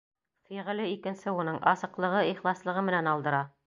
Фиғеле 0.47 0.87
икенсе 0.93 1.35
уның: 1.43 1.61
асыҡлығы, 1.75 2.27
ихласлығы 2.35 2.89
менән 2.91 3.15
алдыра. 3.17 3.49